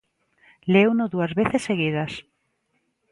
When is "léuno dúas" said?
0.73-1.31